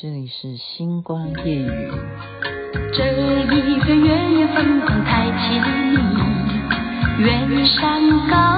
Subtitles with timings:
[0.00, 1.90] 这里是星光夜雨。
[2.92, 3.02] 这
[3.56, 5.98] 一个月夜风光太凄迷，
[7.24, 8.00] 远山
[8.30, 8.57] 高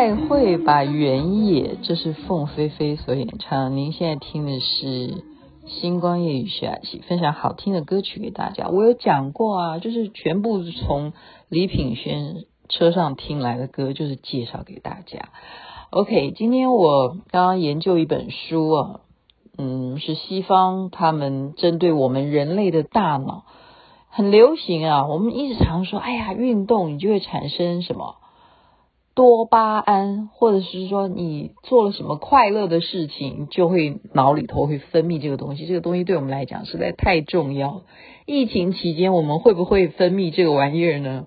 [0.00, 3.76] 再会吧，原野，这是凤飞飞所演唱。
[3.76, 5.22] 您现在听的是
[5.66, 8.68] 星光夜雨徐雅琪分享好听的歌曲给大家。
[8.68, 11.12] 我有讲过啊，就是全部从
[11.50, 15.28] 李品轩车上听来的歌，就是介绍给大家。
[15.90, 19.00] OK，今天我刚刚研究一本书啊，
[19.58, 23.44] 嗯，是西方他们针对我们人类的大脑
[24.08, 25.06] 很流行啊。
[25.06, 28.14] 我们一直常说，哎呀，运动你就会产生什么？
[29.20, 35.66] 多巴胺，或者是说你做了什么快乐的事情，就会脑里头会分泌这个东西。
[35.66, 37.82] 这个东西对我们来讲实在太重要。
[38.24, 41.26] 疫情期间我们会不会分泌这个玩意儿呢？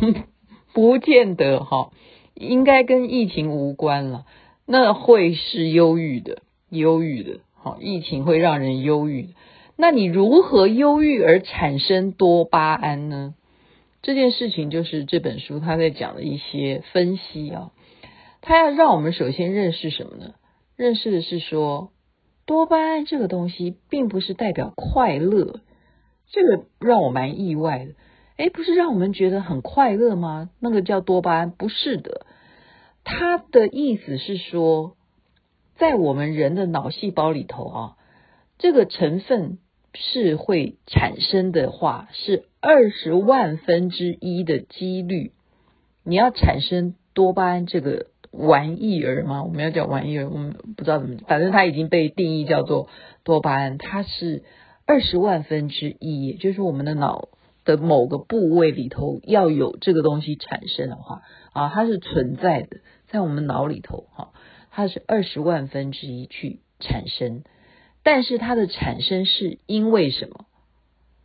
[0.72, 1.90] 不见得哈，
[2.32, 4.24] 应该跟疫情无关了。
[4.64, 6.38] 那会是忧郁的，
[6.70, 7.40] 忧郁的。
[7.52, 9.28] 好，疫情会让人忧郁。
[9.76, 13.34] 那你如何忧郁而产生多巴胺呢？
[14.06, 17.72] 这件事情就是这本书他在讲的一些分析啊，
[18.40, 20.34] 他要让我们首先认识什么呢？
[20.76, 21.90] 认识的是说，
[22.44, 25.58] 多巴胺这个东西并不是代表快乐，
[26.30, 27.94] 这个让我蛮意外的。
[28.36, 30.50] 诶，不是让我们觉得很快乐吗？
[30.60, 32.26] 那个叫多巴胺，不是的。
[33.02, 34.94] 他的意思是说，
[35.74, 37.96] 在我们人的脑细胞里头啊，
[38.56, 39.58] 这个成分。
[39.98, 45.32] 是会产生的话，是二十万分之一的几率。
[46.04, 49.42] 你要产生多巴胺这个玩意儿吗？
[49.42, 52.88] 我们要叫玩意儿，我们不知道怎么，反正它已经被定义叫做
[53.24, 53.78] 多巴胺。
[53.78, 54.44] 它是
[54.86, 57.28] 二十万分之一，就是我们的脑
[57.64, 62.78] 的某个部位里头要有这个东西产生的话啊，它是存在的，
[63.08, 64.32] 在我们脑里头哈，
[64.70, 67.42] 它是二十万分之一去产生。
[68.06, 70.44] 但是它的产生是因为什么？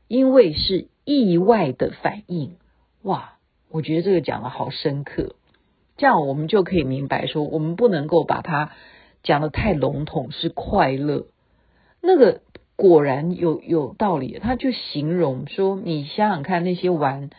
[0.08, 2.56] 因为是意外的反应。
[3.04, 3.34] 哇，
[3.70, 5.36] 我觉得这个讲的好深刻，
[5.96, 8.72] 这样我们就可以明白说，我们不能够把它
[9.22, 11.28] 讲得太笼统，是快乐。
[12.02, 12.42] 那个
[12.76, 17.30] 果然有有道理，他就形容说，你想想看那些玩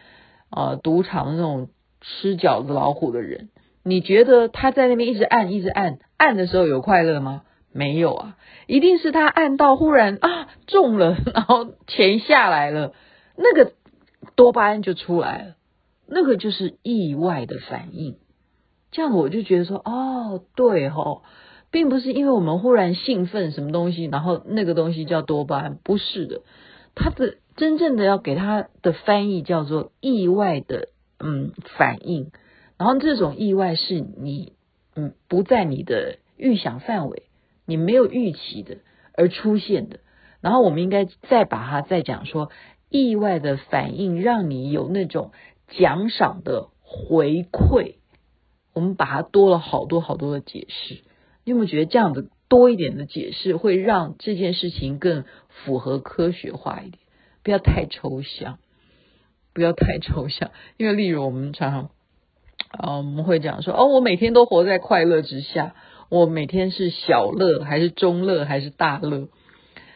[0.50, 1.69] 呃赌场的那种
[2.00, 3.48] 吃饺子老虎的人，
[3.82, 7.42] 你觉得他在那边一直按一直按按的时候有快乐吗？
[7.72, 12.93] 没有啊，一定是他按到忽然啊中了， 然后钱下来了，
[13.37, 13.72] 那个
[14.37, 15.55] 多巴胺就出来了，
[16.06, 18.16] 那个就是意外的反应。
[18.91, 21.22] 这样我就觉得说，哦，对哦，
[21.71, 26.43] 并不是因为我们忽然兴奋什么东西，然后那个东西叫多巴胺，不是的，
[26.94, 30.88] 它的真正的要给它的翻译叫做意外的
[31.19, 32.32] 嗯反应，
[32.77, 34.53] 然后这种意外是你
[34.94, 37.22] 嗯不在你的预想范围。
[37.72, 38.77] 你没有预期的
[39.15, 40.00] 而出现的，
[40.43, 42.50] 然后我们应该再把它再讲说，
[42.91, 45.33] 意外的反应让你有那种
[45.69, 47.94] 奖赏的回馈，
[48.75, 50.97] 我们把它多了好多好多的解释。
[51.44, 56.99] 你有没有觉得这样子多一点的解释会让这件事情更符合科学化一点？
[57.43, 58.59] 不要太抽象，
[59.55, 61.91] 不要太抽象，因为例如我们常常
[62.69, 65.75] 啊，我们会讲说，哦，我每天都活在快乐之下。
[66.12, 69.31] 我每天是小乐还是中乐还是大乐，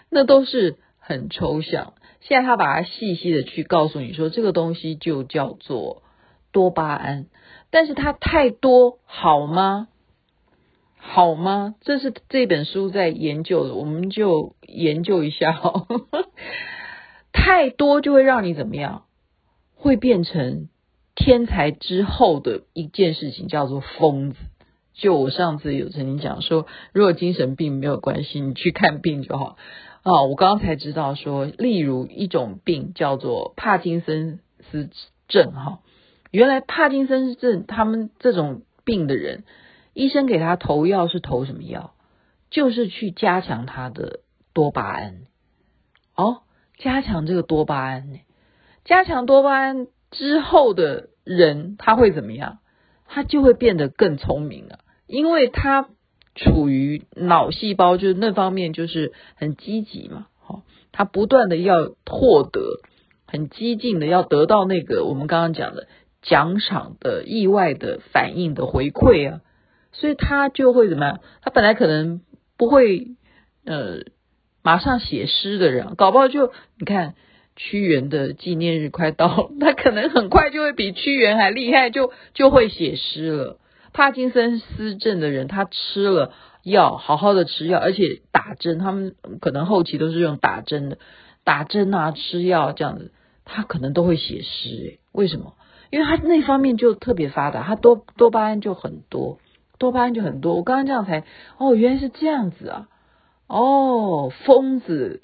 [0.08, 1.92] 那都是很抽象。
[2.20, 6.02] 现在他把它细细的去告诉你说，这个东西就叫做
[6.52, 7.26] 多巴胺，
[7.70, 9.88] 但是它太多好吗？
[10.96, 11.74] 好吗？
[11.82, 15.86] 这是这本书在研究的，我们就研究一下哈。
[17.30, 19.02] 太多就会让你怎么样？
[19.74, 20.70] 会变成
[21.14, 24.38] 天才之后的一件事情，叫做疯子。
[24.96, 29.56] 就我上次有曾经讲说，如果精神病没有关系，你去看病就好
[30.02, 30.22] 啊。
[30.22, 34.40] 我刚刚才知道说，例如一种病叫做帕金森
[34.70, 34.88] 氏
[35.28, 35.80] 症哈，
[36.30, 39.44] 原来帕金森氏症他们这种病的人，
[39.92, 41.92] 医生给他投药是投什么药？
[42.48, 44.20] 就是去加强他的
[44.54, 45.26] 多巴胺
[46.14, 46.42] 哦，
[46.78, 48.20] 加强这个多巴胺呢，
[48.84, 52.60] 加强多巴胺之后的人他会怎么样？
[53.08, 54.80] 他就会变得更聪明了。
[55.06, 55.88] 因为他
[56.34, 60.62] 处于脑细胞就是那方面就是很积极嘛，好，
[60.92, 62.80] 他不断的要获得，
[63.26, 65.88] 很激进的要得到那个我们刚刚讲的
[66.22, 69.40] 奖赏的意外的反应的回馈啊，
[69.92, 71.20] 所以他就会怎么样？
[71.40, 72.20] 他本来可能
[72.58, 73.08] 不会
[73.64, 74.00] 呃
[74.62, 77.14] 马上写诗的人，搞不好就你看
[77.54, 83.58] 屈原的纪念日快到了， 他可能很快就会比屈原还厉害，就就会写诗了。
[83.96, 90.98] 帕金森氏症的人，他吃了药，好好的吃药，而且打针，他们可能后期都是用打针的，
[91.44, 93.10] 打针啊，吃药这样子，
[93.46, 95.54] 他可能都会写诗诶，为什么？
[95.88, 99.38] 因为他那方面就特别发达，他多多巴胺就很多，
[99.78, 100.56] 多巴胺就很多。
[100.56, 101.24] 我刚刚这样才
[101.56, 102.88] 哦，原来是这样子啊！
[103.46, 105.22] 哦，疯子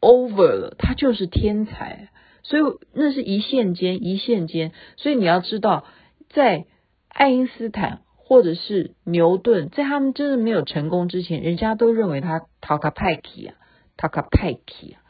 [0.00, 2.10] over 了，他就是天才，
[2.44, 4.70] 所以那是一线间，一线间。
[4.96, 5.84] 所以你要知道，
[6.30, 6.66] 在
[7.08, 13.52] 爱因斯坦或者是牛顿，在他们真的没有成功之前，人家都认为他塔卡派克啊，
[13.98, 14.60] 塔卡派克
[14.94, 15.04] 啊，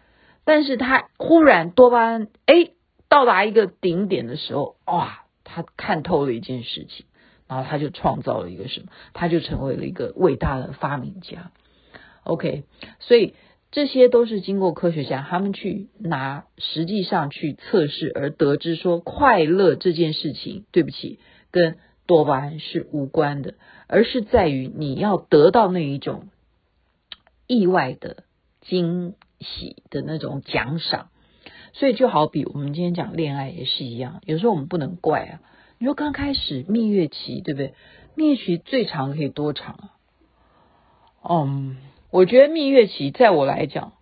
[0.44, 2.72] 但是他忽然多巴胺哎。
[3.08, 7.04] 到达一个顶点的时候，哇，他看透了一件事情，
[7.46, 8.86] 然后他就创造了一个什么？
[9.12, 11.52] 他就成为了一个伟大的发明家。
[12.24, 12.64] OK，
[13.00, 13.34] 所以
[13.70, 21.18] 这些都是经过科学家他们去拿实际上去测试而得知说，快乐这件事情，对不起，
[21.50, 21.76] 跟
[22.12, 23.54] 多巴胺是无关的，
[23.86, 26.28] 而是在于你要得到那一种
[27.46, 28.24] 意外的
[28.60, 31.08] 惊喜的那种奖赏。
[31.72, 35.40] 所以就好比我们今天讲恋爱也是一样，有时候我们不能怪啊。
[35.78, 37.72] 你说刚开始蜜月期，对不对？
[38.14, 39.96] 蜜月期最长可以多长啊？
[41.26, 41.78] 嗯，
[42.10, 43.94] 我觉得蜜月期在我来讲，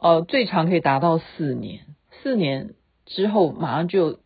[0.00, 1.80] 呃，最长可以达到四年。
[2.22, 2.74] 四年
[3.06, 4.20] 之后马上就，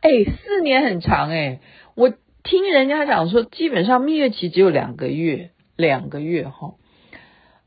[0.00, 1.60] 哎，四年很长哎。
[1.94, 2.12] 我
[2.44, 6.74] 听人家讲说，基本上蜜月期只有两个月，两个月哈。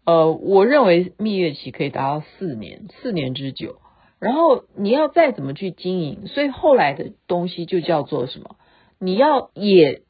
[0.05, 3.77] 呃，我认为蜜月期可以达到四年，四年之久。
[4.19, 8.55] 然后你要再怎么去经营，所以后来的东西就叫做什么？
[8.99, 10.03] 你要也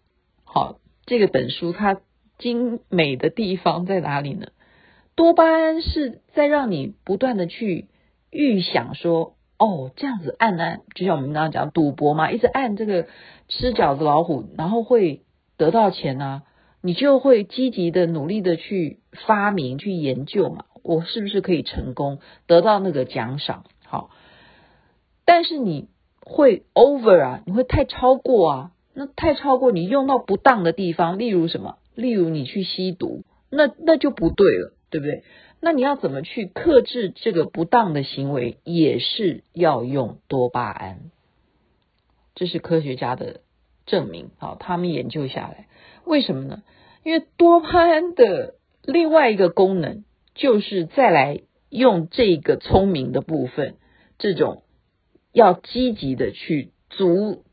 [0.44, 2.02] 好，这个本书它
[2.38, 4.48] 精美的地方在哪里呢？
[5.16, 7.88] 多巴胺是在让你不断的去
[8.30, 13.06] 预想说，哦，这样子按按，就像我们刚刚讲赌博嘛，一直按这个
[13.48, 15.22] 吃饺子老虎，然后会
[15.56, 16.42] 得到钱啊。
[16.82, 22.18] 你就会积极的努力的去发明、去研究嘛，我是不是可以成功
[22.48, 23.66] 得到那个奖赏？
[23.86, 24.10] 好，
[25.24, 25.90] 但是你
[26.26, 31.78] 会 over 啊，你会太超过啊，那太超过你用到不当的地方，例如什么？
[31.94, 33.22] 例如你去吸毒，
[33.52, 35.24] 那那就不对了，对不对？
[35.64, 38.58] 那你要怎么去克制这个不当的行为？
[38.64, 41.12] 也是要用多巴胺，
[42.34, 43.42] 这是科学家的
[43.86, 44.32] 证明。
[44.40, 45.68] 好，他们研究下来。
[46.04, 46.64] 为什么呢？
[47.04, 50.04] 因为多巴胺的另外一个功能，
[50.34, 53.76] 就是再来用这个聪明的部分，
[54.18, 54.64] 这种
[55.32, 57.44] 要积极的去阻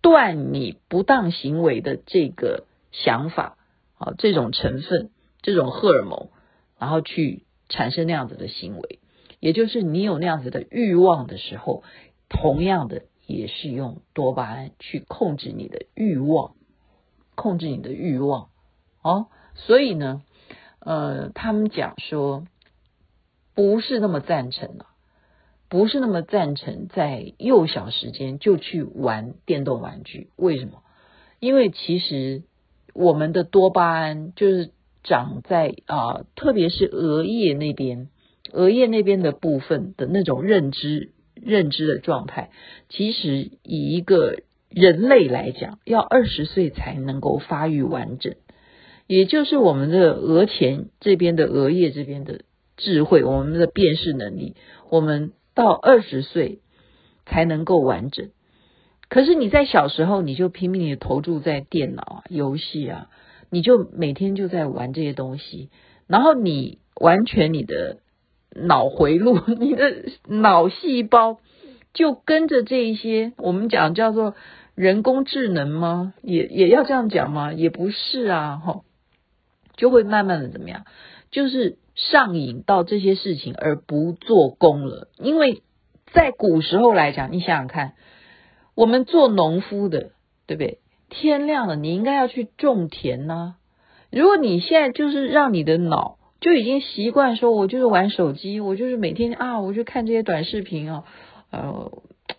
[0.00, 3.58] 断你不当行为的这个想法，
[3.98, 5.10] 啊，这种成分，
[5.42, 6.28] 这种荷尔蒙，
[6.78, 8.98] 然后去产生那样子的行为，
[9.40, 11.82] 也就是你有那样子的欲望的时候，
[12.28, 16.54] 同样的也是用多巴胺去控制你的欲望。
[17.40, 18.48] 控制你的欲望，
[19.00, 20.22] 哦，所以呢，
[20.80, 22.48] 呃，他们讲说
[23.54, 24.86] 不是那么赞成啊，
[25.68, 30.30] 不是那么赞成在幼小时间就去玩电动玩具。
[30.34, 30.82] 为什么？
[31.38, 32.42] 因为其实
[32.92, 34.72] 我们的多巴胺就是
[35.02, 38.08] 长在啊、特别是额叶那边，
[38.52, 42.50] 额叶那边的部分的那种认知认知的状态，
[42.88, 44.40] 其实以一个。
[44.70, 48.34] 人类来讲，要二十岁才能够发育完整，
[49.06, 52.42] 也就是我们的额前这边的额叶这边的
[52.76, 54.56] 智慧，我们的辨识能力，
[54.90, 56.58] 我们到二十岁
[57.24, 58.28] 才能够完整。
[59.08, 63.08] 可是你在小时候，你就拼命的投注在电脑啊、游戏啊，
[63.50, 65.70] 你就每天就在玩这些东西，
[66.06, 67.98] 然后你完全你的
[68.54, 71.38] 脑回路、你的脑细胞
[71.92, 74.34] 就跟着这一些，我们讲叫做。
[74.74, 76.14] 人工智能吗？
[76.22, 77.52] 也也要这样讲吗？
[77.52, 78.82] 也不是啊，哈，
[79.76, 80.84] 就会慢慢的怎么样？
[81.32, 85.08] 就是上瘾到这些事情而不做工了。
[85.18, 85.64] 因为
[86.12, 87.94] 在古时候来讲，你想想看，
[88.76, 90.12] 我们做农夫的，
[90.46, 90.78] 对不对？
[91.08, 93.54] 天亮了，你应该要去种田呐、
[94.10, 101.04] 如果你现在就是让你的脑就已经习惯说，我就是玩手机，我就是每天啊，我就看这些短视频啊，
[101.50, 101.90] 呃。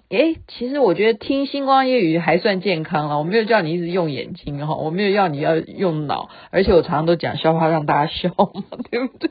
[0.09, 3.19] 诶，其实我觉得听星光夜语还算健康了。
[3.19, 9.29] 我没有叫你一直用眼睛哈，我没有要你要用脑，而且我常常都讲笑话让大家笑嘛，对不对？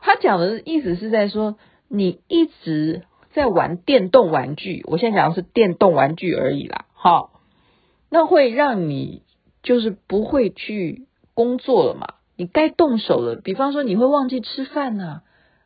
[0.00, 1.56] 他讲的意思是在说，
[1.88, 3.02] 你一直
[3.32, 6.86] 在玩电动玩具，我现在讲的是电动玩具而已啦。
[6.94, 7.30] 好，
[8.10, 9.22] 那会让你
[9.62, 12.14] 就是不会去工作了嘛。
[12.36, 15.22] 你该动手了，比方说你会忘记吃饭呐、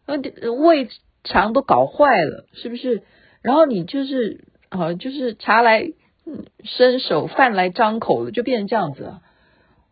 [0.07, 0.17] 啊，
[0.59, 0.89] 胃
[1.23, 3.03] 肠都搞坏了，是不是？
[3.43, 5.93] 然后你就是啊，就是茶来
[6.65, 9.21] 伸手，饭来张口了，就变成这样子了。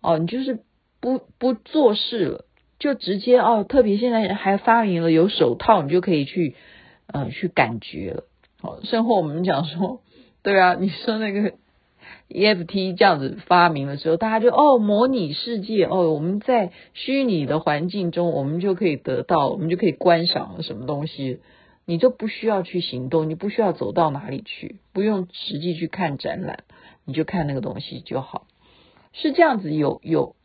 [0.00, 0.60] 哦，你就是
[1.00, 2.44] 不不做事了，
[2.78, 6.56] 就直接哦，特别现在还发明了有手套，你就可以去
[7.06, 8.24] 呃去感觉了。
[8.62, 10.00] 哦，甚后我们讲说，
[10.42, 11.52] 对啊，你说那个。
[12.28, 21.40] EFT 这样子发明的时候，大家就哦，模拟世界哦，我们在虚拟的环境中，我们就可以得到，我们就可以观赏什么东西，
[21.84, 26.64] 你都不需要去行动，你不需要走到哪里去，不用实际去看展览，
[27.04, 28.46] 你就看那个东西就好，
[29.12, 30.36] 是这样子有有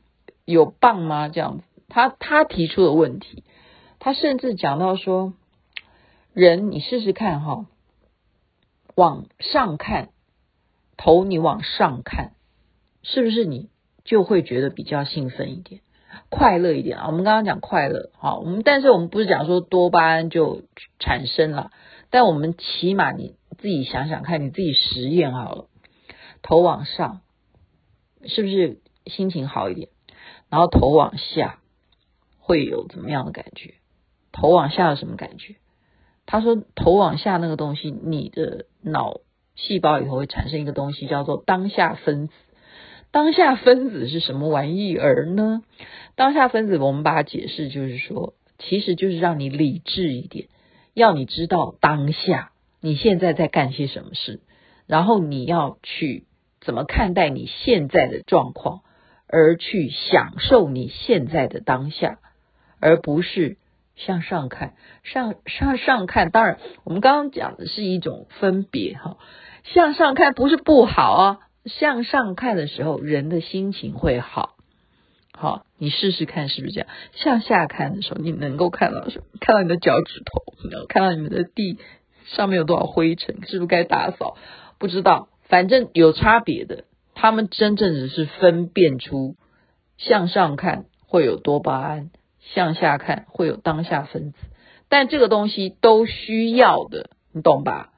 [0.46, 1.30] 有棒吗？
[1.30, 3.44] 这样子，他他提出的问题，
[4.00, 5.34] 他甚至讲到说，
[6.34, 7.68] 人你试试看哈，
[8.96, 10.10] 往上看。
[10.98, 12.34] 头你往上看，
[13.04, 13.70] 是不是你
[14.04, 15.82] 就会觉得比较兴奋一点，
[16.30, 17.08] 快乐一点啊？
[17.08, 20.64] 我们刚刚讲快乐，好，我们但是我们不是讲说多巴胺就
[21.00, 21.72] 产生了，
[22.10, 25.68] 但我们起码你自己想想看，你自己实验好了，
[26.42, 27.22] 头往上，
[28.26, 29.90] 是不是心情好一点？
[30.50, 31.60] 然后头往下
[32.40, 33.76] 会有怎么样的感觉？
[34.32, 35.56] 头往下有什么感觉？
[36.26, 39.22] 他说头往下那个东西，你的脑。
[39.56, 42.34] 细胞里头会产生一个东西，叫做当下分子。
[43.12, 45.64] 当下分子是什么玩意儿呢？
[46.16, 50.48] 当下分子，我们把它解释，就是说，其实就是让你理智一点，
[50.94, 54.42] 要你知道当下你现在在干些什么事，
[54.86, 56.26] 然后你要去
[56.60, 58.82] 怎么看待你现在的状况，
[59.28, 62.20] 而去享受你现在的当下，
[62.82, 63.58] 而不是。
[63.96, 64.74] 向上看，
[65.04, 69.18] 上上上看，当然我们刚刚讲的是一种分别哈。
[69.64, 74.56] 向上看不是不好啊，向上看的时候，人的心情会好。
[75.34, 76.90] 好，你试试看是不是这样？
[77.14, 79.26] 向下看的时候，你能够看到什么？
[79.40, 80.44] 看到你的脚趾头，
[80.88, 81.78] 看到你们的地
[82.26, 84.38] 上面有多少灰尘，是不是该打扫？
[84.78, 86.84] 不知道，反正有差别的。
[87.16, 89.36] 他们真正只是分辨出
[89.98, 92.12] 向上看会有多巴胺。
[92.54, 94.38] 向下看会有当下分子，
[94.88, 97.92] 但这个东西都需要的，你懂吧？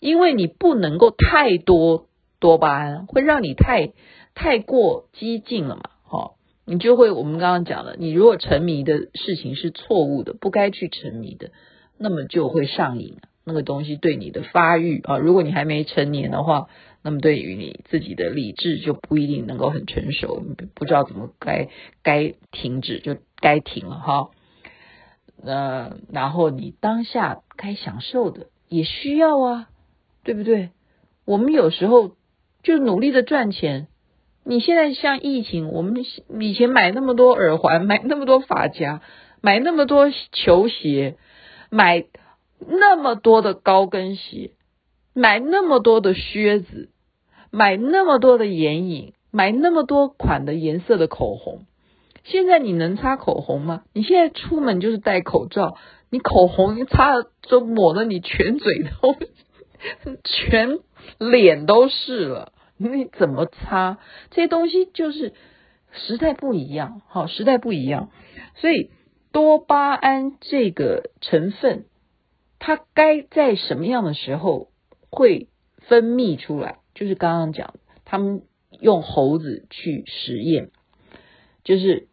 [0.00, 2.06] 因为你不能够太多
[2.40, 3.92] 多巴胺，会让你太
[4.34, 6.32] 太过激进了嘛，哈，
[6.64, 11.50] 你就会我们刚刚讲了，你如果沉迷的事情是错误的，不该去沉迷的，
[11.98, 16.68] 那么就会上瘾，那个东西对你的发育啊，如果你还没成年的话。
[17.04, 20.42] 那么对于你自己的理智就不一定能够很成熟，
[20.74, 21.68] 不知道怎么该
[22.02, 24.30] 该停止就该停了哈。
[25.42, 29.68] 呃，然后你当下该享受的也需要啊，
[30.22, 30.70] 对不对？
[31.26, 32.12] 我们有时候
[32.62, 33.88] 就努力的赚钱。
[34.42, 36.02] 你现在像疫情，我们
[36.40, 39.02] 以前买那么多耳环，买那么多发夹，
[39.42, 41.18] 买那么多球鞋，
[41.68, 42.06] 买
[42.66, 44.52] 那么多的高跟鞋，
[45.12, 46.88] 买那么多的靴子。
[47.54, 51.66] 买那么多的眼影，买那么多款的颜色的口红，
[52.24, 53.84] 现在你能擦口红吗？
[53.92, 55.76] 你现在出门就是戴口罩，
[56.10, 59.14] 你口红一擦就抹的你全嘴都、
[60.24, 60.80] 全
[61.18, 63.98] 脸都是了，你怎么擦？
[64.32, 65.32] 这些东西就是
[65.92, 68.10] 时代不一样，好，时代不一样，
[68.56, 68.90] 所以
[69.30, 71.84] 多巴胺这个成分，
[72.58, 74.70] 它该在什么样的时候
[75.08, 75.46] 会
[75.86, 76.78] 分泌出来？
[76.94, 77.74] 就是刚刚讲，
[78.04, 78.42] 他们
[78.80, 80.70] 用猴子去实验，
[81.64, 82.08] 就是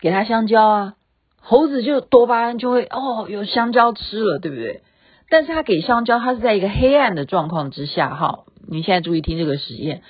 [0.00, 0.96] 给他香蕉啊，
[1.36, 4.82] 猴子就多巴胺就会哦，有香蕉吃了，对不对？
[5.30, 10.02] 但是他给香蕉，他是在一个黑暗的状况之下，哈，你现在注意听这个实验，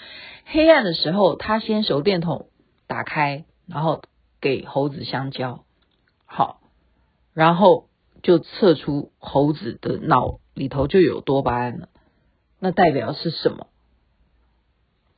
[0.46, 2.46] 黑暗的时候，他先手电筒
[2.86, 4.00] 打开，然后
[4.40, 5.64] 给猴子香蕉，
[6.24, 6.60] 好，
[7.34, 7.88] 然后
[8.22, 11.88] 就测出猴子的脑里头就有多巴胺了。
[12.58, 13.66] 那代表是什么？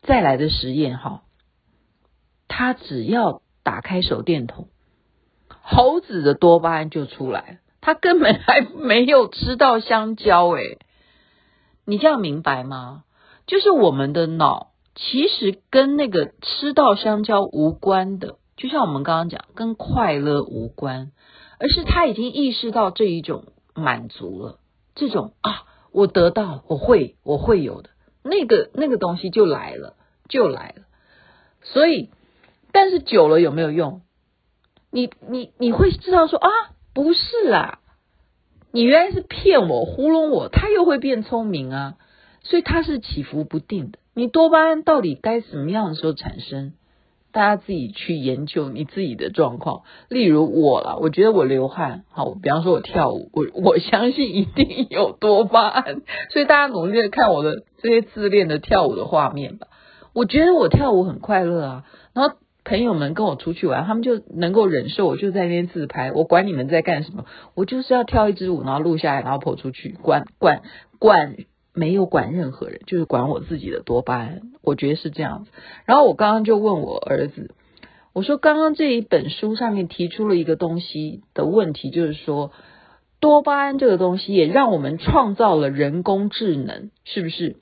[0.03, 1.23] 再来的实验哈，
[2.49, 4.69] 他只要打开手电筒，
[5.49, 7.61] 猴子的多巴胺就出来。
[7.83, 10.79] 他根本还没有吃到香蕉诶，
[11.85, 13.05] 你这样明白吗？
[13.47, 21.13] 就是我们的脑其实跟那个吃到香蕉无关的，就像我们刚刚讲，跟快乐无关，
[21.59, 23.45] 而是他已经意识到这一种
[23.75, 24.59] 满足了，
[24.95, 25.65] 这种啊。
[25.93, 27.91] 我得到，我会，我会有的，
[28.23, 29.97] 那个那个东西就来了，
[30.29, 30.85] 就来了。
[31.63, 32.11] 所以，
[32.73, 34.03] 但是久了有没有用？
[34.91, 36.49] 你你你会知道说啊，
[36.95, 37.81] 不是啊，
[38.73, 41.97] 你原来是骗我，糊弄我，他又会变聪明啊。
[42.43, 46.73] 所以他是起伏不定的，你多巴胺到底该什么样的时候产生？
[47.33, 49.83] 大家自己去研究你自己的状况。
[50.09, 56.03] 例如我啦，我觉得我流汗，好，比方说我跳舞，我 我相信一定有多巴胺。
[56.33, 59.69] 所以大家努力的看我的这些自恋的跳舞的画面吧。
[60.13, 61.85] 我觉得我跳舞很快乐啊，
[62.15, 66.13] 然后朋友们跟我出去玩，他们就能够忍受我就在那边自拍。
[66.13, 70.63] 我管你们在干什么，我就是要跳一支舞，然后录下来，然后跑出去，管管
[70.99, 71.37] 管。
[71.73, 75.51] 没有管任何人，就是管我自己的多巴胺，我觉得是这样子。
[75.85, 77.55] 然后我刚刚就问我儿子，
[78.13, 82.51] 我说刚刚这一本书上面提出了一个东西的问题，就是说
[83.21, 87.57] 多巴胺这个东西也让我们创造了人工智能，是不是？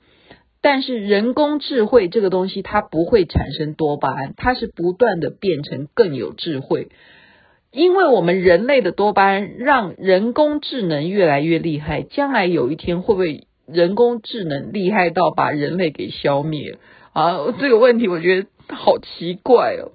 [0.61, 6.89] 但是人工智慧这个东西它不会产生多巴胺，它是不断的变成更有智慧，
[7.71, 13.45] 因为我们人类的多巴胺让人工智能越来越厉害，将来有一天会不会？
[13.71, 16.77] 人工智能厉害到把人类给消灭
[17.13, 17.51] 啊！
[17.59, 19.91] 这个问题我觉得好奇怪哦，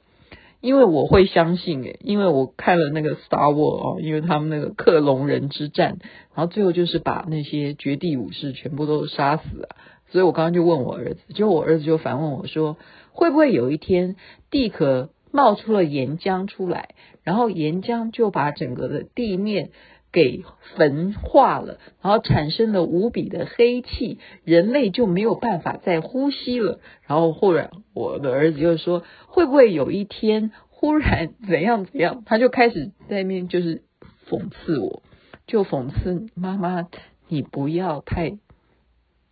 [0.61, 5.99] 因为我会相信诶，因为我看了那个 Star War 哦，因为他们那个克隆人之战，
[6.35, 9.69] 然后最后就是把那些绝地武士全部都杀死了，
[10.11, 12.77] 所以我刚刚就问我儿子，结果我儿子就反问我说，
[13.13, 14.17] 会不会有一天
[14.51, 16.91] 地壳冒出了岩浆出来，
[17.23, 19.71] 然后岩浆就把整个的地面
[20.15, 20.45] 给
[20.77, 26.79] 焚化了，然后产生了无比的黑气，人类就没有办法再呼吸了。
[27.05, 33.83] 然后忽然，我的儿子就说：“会不会有一天忽然怎样怎样？”他就开始在那边就是
[34.29, 35.03] 讽刺我，
[35.49, 36.87] 就讽刺妈妈，
[37.27, 38.39] 你不要太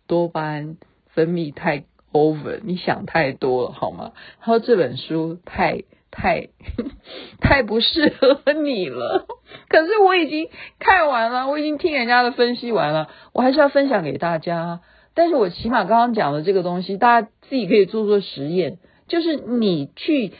[0.05, 0.75] 多巴胺
[1.07, 4.11] 分泌太 over，你想太多了好吗？
[4.41, 5.85] 然后这本书太。
[6.15, 6.49] 太
[7.41, 9.25] 太不适合你了，
[9.67, 10.47] 可是我已经
[10.79, 14.81] 看完了，我已经听人家的分析完了，我还是要分享给大家。
[15.15, 18.77] 但是我起码刚刚讲的这个东西，大家自己可以做做实验，
[19.07, 20.33] 就是你去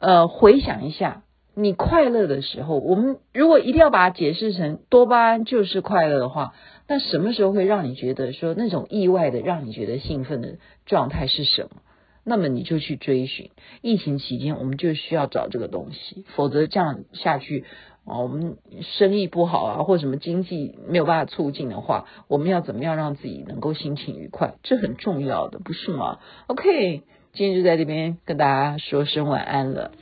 [0.00, 1.22] 呃回想一下，
[1.54, 6.52] 你快乐的时候，我们如果一定要把它解释成多巴胺就是快乐的话，
[6.88, 11.82] 那什么时候会让你觉得说那种意外的让你觉得兴奋的状态是什么？
[12.28, 13.50] 那么你就去追寻，
[13.82, 17.64] 疫情期间我们就需要找这个东西，否则这样下去，
[18.04, 24.54] 啊，我们生意不好啊，或什么经济没有办法促进的话，我们要怎么样让自己能够心情愉快？
[24.64, 29.92] 这很重要的，不是吗？OK，今天就在这边跟大家说声晚安了，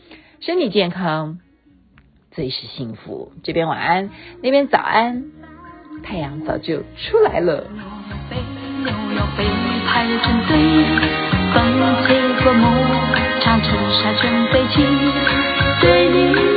[0.40, 1.40] 身体健康
[2.30, 3.32] 最是幸福。
[3.42, 4.08] 这边晚安，
[4.40, 5.30] 那边早安，
[6.02, 7.68] 太阳早就出来了。
[11.54, 12.66] 风吹过牧
[13.40, 14.84] 场，尘沙卷飞起，
[15.80, 16.53] 对。